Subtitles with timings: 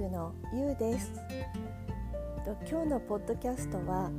[0.00, 1.12] ルのゆうです
[2.70, 4.10] 今日のポッドキャストは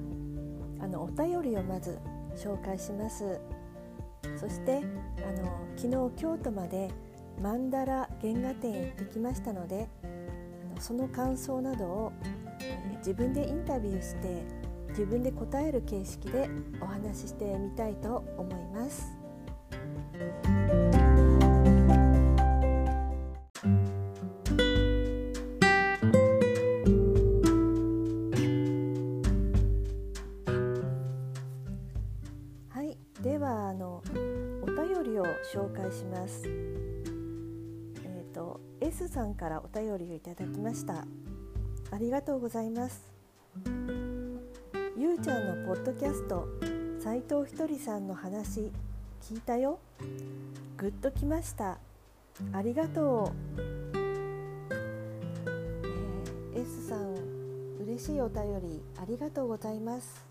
[0.80, 1.98] あのお便りをまず
[2.36, 3.42] 紹介します
[4.40, 6.92] そしてあの昨日京都まで
[7.42, 12.12] マンダラ原画展へ行ってきましたのであのその感想などを、
[13.00, 14.44] 自分でインタビューして
[14.90, 16.48] 自分で答える形式で
[16.80, 20.81] お話ししてみたいと思います。
[35.44, 36.44] 紹介します。
[36.46, 41.06] えっ、ー、と S さんからお便りをいただきました。
[41.92, 43.12] ありがとうございます。
[44.98, 46.48] ゆうちゃんのポッドキャスト
[47.00, 48.72] 斉藤ひとりさんの話
[49.24, 49.80] 聞いたよ
[50.78, 51.80] グッときました
[52.54, 53.62] ありがとう、
[56.54, 57.16] えー、S さん
[57.84, 60.24] 嬉しいお便りありがとうございます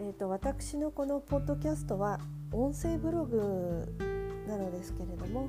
[0.00, 2.18] えっ、ー、と私のこのポッドキャストは
[2.52, 3.84] 音声ブログ
[4.48, 5.48] なのですけれども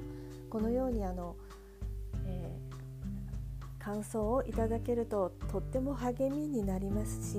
[0.49, 1.35] このようにあの、
[2.25, 7.37] えー、感想をいただけるととっても励みになりますし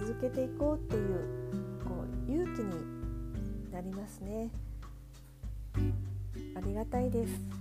[0.00, 4.50] 続けていこうっていうこう勇気になりますね。
[6.56, 7.57] ありがたいです。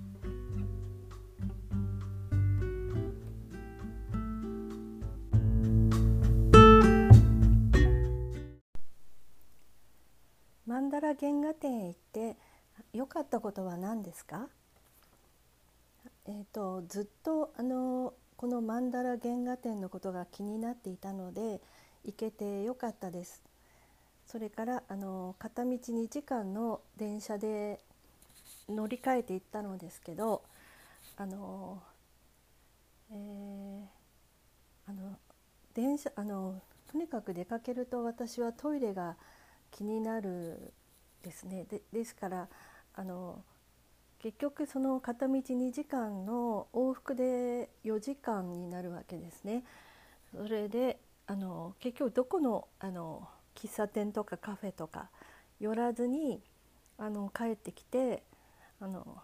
[10.97, 12.35] マンダラ原画展へ行って
[12.91, 14.47] 良かったことは何ですか？
[16.25, 21.61] えーと、ずっとあのこのマンダラ原画展のことが気になっていたので
[22.03, 23.43] 行けてよかったです。
[24.25, 27.79] それからあの片道2時間の電車で
[28.67, 30.41] 乗り換えて行ったのですけど
[31.15, 31.79] あの、
[33.11, 35.15] えー、あの
[35.75, 36.59] 電車あの
[36.91, 39.15] とにかく出かけると私はトイレが
[39.69, 40.73] 気になる
[41.23, 42.48] ですねでですから
[42.94, 43.44] あの
[44.20, 49.64] 結局その片道2時間の往復で4時間になるわけですね。
[50.36, 55.10] それであの結局どこのあの喫茶店とかカフェとか
[55.60, 56.42] 寄らずに
[56.98, 58.23] あの帰ってきて
[58.80, 59.22] あの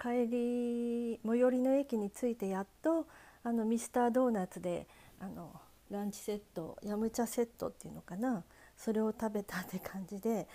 [0.00, 3.06] 帰り最寄りの駅に着いてやっと
[3.42, 4.86] あのミスタードーナツで
[5.20, 5.52] あの
[5.90, 8.42] ランチセットヤムチャセットっていうのかな
[8.76, 10.46] それを食べたって感じで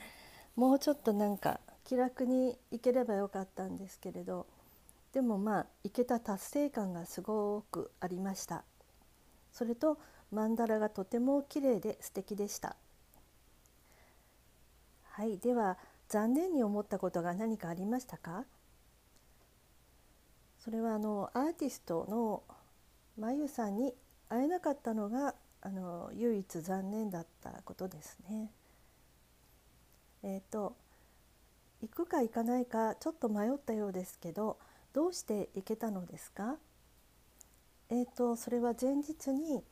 [0.56, 4.46] もうちょっとなんか気楽に行ければよかったんですけれど
[5.14, 8.64] でもまあ行けた達成感がすごくありました。
[9.52, 9.98] それと
[10.32, 12.78] マンダラがとても綺麗で素敵でした
[15.04, 15.78] はいでは
[16.08, 18.46] 残念に思ったことが何かありましたか？
[20.64, 22.44] それはあのアーティストの
[23.20, 23.94] まゆさんに
[24.30, 28.52] 会えなかったのがあの唯一残念だったことですね。
[30.24, 30.76] え、ー、と
[31.82, 34.58] 行くか行かないかちょっと迷ったようですけど
[34.94, 36.58] どうして行けたのですか？
[37.90, 39.64] えっ、ー、とそれは前日に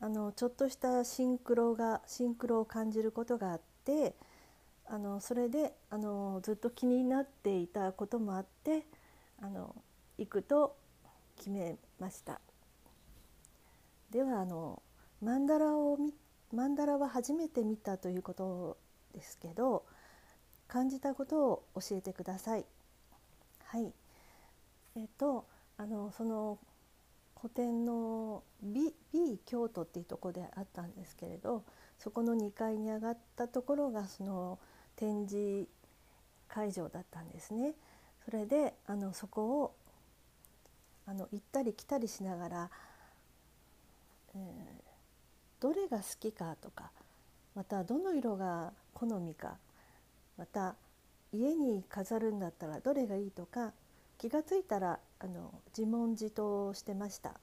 [0.00, 4.14] あのちょっとしたシンクロがシンクロを感じることがあって
[4.86, 8.86] あのそれであのずっと気になっていたこともあって
[9.42, 9.74] あの
[10.16, 10.76] 行くと
[11.36, 12.40] 決めました。
[14.10, 14.82] ではあの
[15.22, 15.98] マンダラを
[16.52, 18.76] マンダラは初めて見たということ
[19.14, 19.84] ですけど
[20.66, 22.64] 感じたことを教えてください。
[23.64, 23.92] はい。
[24.96, 25.44] えっと
[25.76, 26.58] あのその
[27.40, 31.62] 古典の B, B 京都っていうとこであったんですけれど
[31.98, 34.58] そこの2階に上がったところがその
[34.96, 35.68] 展示
[36.48, 37.74] 会場だったんですね。
[38.24, 39.74] それであのそこを
[41.06, 42.70] あの行ったり来たりしながら、
[44.34, 44.77] えー、
[45.60, 46.90] どれが好きかとか
[47.54, 49.56] またどの色が好みか
[50.36, 50.76] また
[51.32, 53.72] 家に飾るんだったらどれがいいとか
[54.16, 57.34] 気が付いたらあの自問自答してました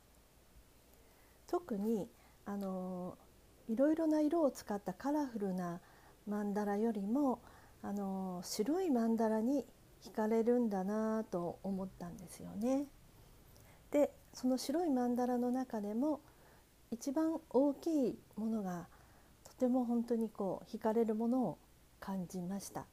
[1.47, 2.07] 特に
[2.45, 3.17] あの
[3.69, 5.79] いろいろな色を使ったカラフルな
[6.27, 7.39] マンダラよりも
[7.83, 9.65] あの白いマンダラに
[10.03, 12.85] 惹かれるんだなと思ったんですよね。
[13.91, 16.19] でその白いマンダラの中でも
[16.95, 18.87] 一番大きいものが
[19.43, 21.57] とても本当にこう惹かれるものを
[21.99, 22.85] 感じました。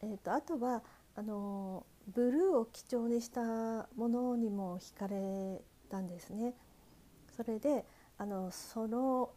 [0.00, 0.82] えーと、とあとは
[1.16, 3.42] あのブルーを基調にした
[3.94, 5.60] ものにも惹かれ
[5.90, 6.54] たんですね。
[7.36, 7.84] それで
[8.16, 9.30] あのその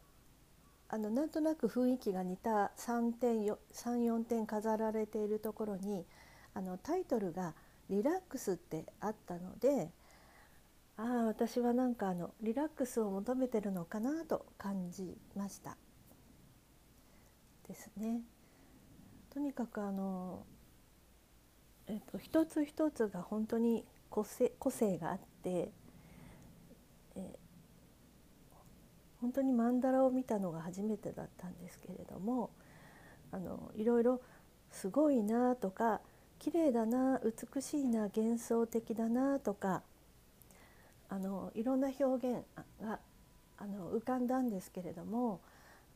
[0.87, 6.05] あのなんとなく雰囲気が似た3点34点飾られているところに
[6.53, 7.53] あのタイトルが
[7.91, 9.91] 「リラックス」ってあったので
[11.01, 15.77] ああ私はなんかあのリラックスを求めてるのかなと感じました
[17.69, 18.21] ですね。
[19.33, 20.43] とにかくあの、
[21.87, 25.71] えっと、一つ一つが本当に個性個性があって、
[27.15, 27.39] え
[29.21, 32.49] 本当に曼荼羅を見たのが初めてだったんですけれども
[33.31, 34.19] あのいろいろ
[34.71, 36.01] すごいなとか
[36.39, 39.83] 綺麗だな美しいな幻想的だなとか
[41.09, 42.43] あのいろんな表現
[42.81, 42.99] が
[43.57, 45.41] あの浮かんだんですけれども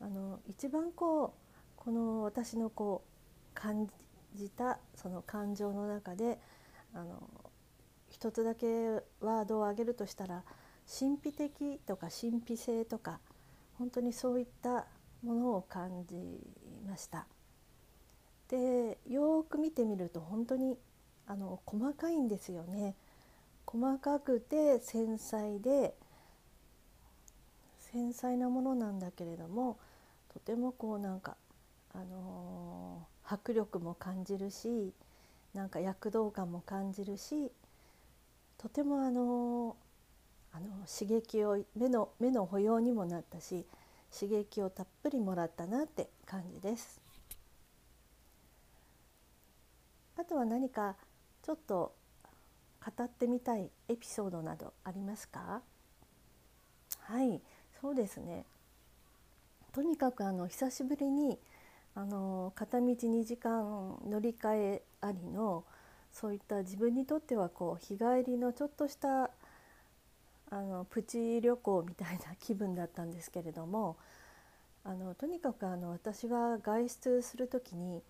[0.00, 1.30] あの一番こう
[1.76, 3.88] この私のこう感
[4.34, 6.38] じたその感情の中で
[6.92, 7.28] あの
[8.10, 8.66] 一つだけ
[9.20, 10.42] ワードを挙げるとしたら
[10.86, 13.20] 神秘的とか神秘性とか
[13.78, 14.86] 本当にそういった
[15.22, 16.14] ものを感じ
[16.86, 17.26] ました。
[18.48, 20.78] でよく見てみると本当に
[21.26, 22.94] あの細かいんですよね。
[23.74, 25.94] 細かくて繊細で
[27.80, 29.78] 繊細なものなんだけれども
[30.32, 31.36] とてもこうなんか
[31.92, 34.92] あのー、迫力も感じるし
[35.54, 37.50] なんか躍動感も感じるし
[38.58, 43.66] とてもあのー、あの刺激を目の目の保養にもなったし
[44.16, 47.00] 刺激をたっぷりもらったなって感じです。
[50.16, 50.94] あとは何か
[51.42, 51.92] ちょっと
[52.84, 55.62] 語ってみたいエピソードなどありますか？
[57.00, 57.40] はい
[57.80, 58.44] そうですね。
[59.72, 61.38] とにかくあの久しぶりに
[61.94, 65.64] あの片道2時間乗り換えありの
[66.12, 69.30] そういった自分にとってはこう日帰りのちょっとした
[70.50, 73.96] あのプチ旅行みたいな気分だったんですけれども
[74.84, 78.02] あのとにかくあの私は外出する時に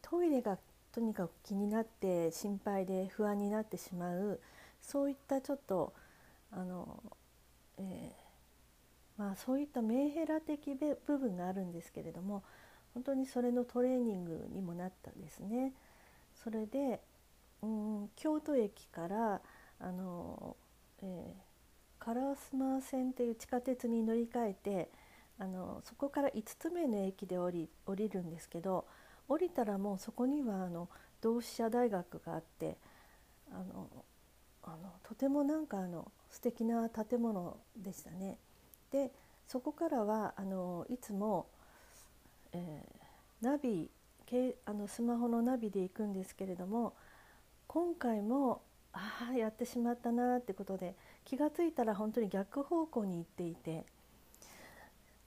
[0.00, 0.56] トイレが
[0.92, 4.40] とにかく気になって心配で不安になってしまう
[4.82, 5.92] そういったちょっと
[6.52, 7.02] あの、
[7.78, 12.42] えー、まあ、そういったメンヘラ的部分があるんですけれども
[12.94, 15.72] 本当にそれのトレーニングにもなったんですね。
[16.42, 17.00] それで、
[17.62, 19.40] うん、京都駅から
[19.78, 20.56] あの、
[21.02, 24.90] えー、烏丸線っていう地下鉄に乗り換えて
[25.38, 28.86] あのそこから5つ目の駅で降り降りるんですけど
[29.30, 30.90] 降りたらもうそこにはあの
[31.22, 32.76] 同志社大学があって
[33.50, 33.88] あの
[34.62, 38.36] あのとてもなんかあの素敵な建物でしたね。
[38.90, 39.10] で
[39.48, 41.46] そこからはあのいつも
[42.52, 43.90] えー、ナビ
[44.64, 46.94] あのスマホのナビで行くんですけれども
[47.66, 48.62] 今回も
[48.92, 50.94] ああやってしまったなってことで
[51.24, 53.84] 気が付いたら本当に逆方向に行っていて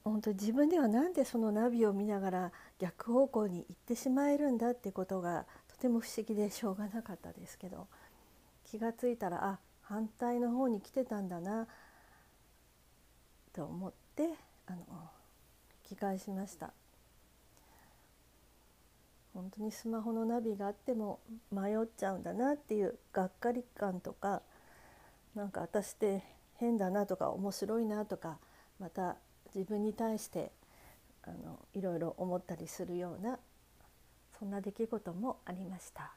[0.04, 7.86] 本当自分では何でそのナビを見ながら逆方向に行ってしまえるんだってことがとても不思議でしょうがなかったですけど
[8.70, 11.66] 気が付いたらあ反対の方に来てたんだな
[13.54, 14.28] と思って
[14.66, 14.78] あの
[15.90, 16.72] 引き返しました。
[19.32, 21.18] 本当にスマホのナビがあっても
[21.50, 24.42] 迷っちゃうんだなっていうがっかり感とか
[25.34, 26.22] なんか私って
[26.58, 28.38] 変だなとか面白いなとか
[28.78, 29.16] また
[29.54, 30.50] 自分に対して
[31.22, 33.38] あのいろいろ思ったりするような
[34.38, 36.12] そんな出来事もありました。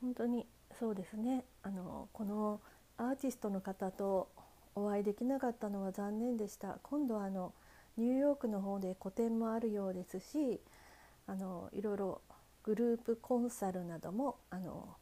[0.00, 0.46] 本当に
[0.78, 1.44] そうですね。
[1.62, 2.60] あのこの
[2.96, 4.28] アーティストの方と
[4.74, 6.78] お会いできなかったのは残念でした。
[6.82, 7.52] 今度はあの
[7.96, 10.60] ニューヨークの方で個展もあるようですし
[11.26, 12.20] あのいろいろ
[12.62, 14.96] グループコンサルなどもあの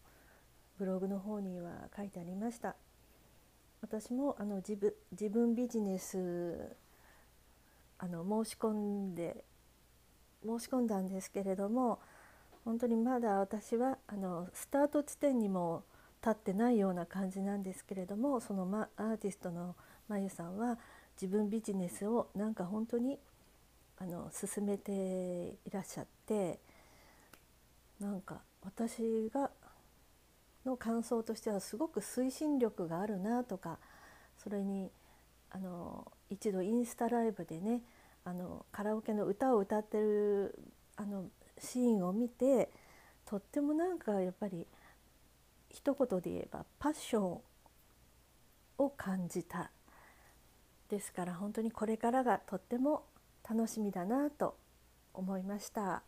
[0.79, 2.77] ブログの方には書いてありました。
[3.89, 6.77] 私もあの自分自分ビジネス
[7.99, 9.45] あの申し込んで
[10.45, 12.01] 申し込んだんですけれども
[12.65, 15.85] 本当にまだ私はあのスタート地点にも
[16.21, 19.77] 立ってないような感じなんですけれどもその、ま、アーティストの
[20.09, 20.79] まゆさんは
[21.21, 23.21] 自分ビジネスをなんか本当に
[23.99, 24.93] あの進めて
[25.65, 26.59] いらっしゃって
[28.01, 29.49] なんか私が
[30.67, 33.79] の感想としてはすごく推進力があるなとか
[34.37, 34.91] それに
[35.51, 37.81] あの一度インスタライブでね
[38.25, 40.59] あのカラオケの歌を歌ってる
[40.97, 41.27] あの
[41.59, 42.69] シーンを見て
[43.25, 44.67] とってもなんかやっぱり
[45.71, 47.41] 一言で言えばパッション
[48.79, 49.71] を感じた
[50.89, 53.05] ですから本当にこれからがとっても
[53.49, 54.57] 楽しみだなと
[55.15, 56.03] 思いました。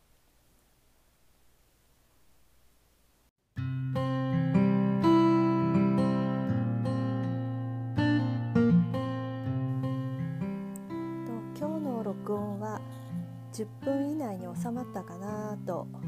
[12.08, 12.80] 録音は
[13.52, 16.00] 10分以内に収まったかなと考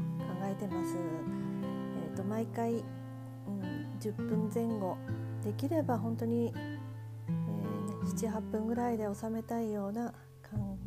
[0.45, 0.95] えてます。
[0.97, 4.97] えーと、毎回、うん、10分前後
[5.43, 10.77] できれば本当に、えーね、78分ぐらいで収めたいような感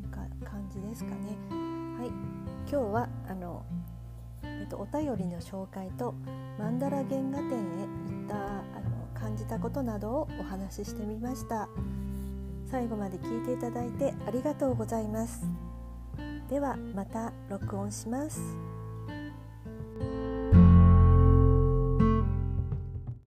[0.43, 1.39] 感じですかね。
[1.97, 2.09] はい、
[2.69, 3.65] 今日はあの、
[4.43, 6.13] えっと、お便りの紹介と
[6.59, 11.69] マンダラ原画展へ行ったあの感じたことなどをお話ししてみました。
[12.75, 15.47] 最後まで聞いていただいてありがとうございます。
[16.51, 18.41] ではまた録音します。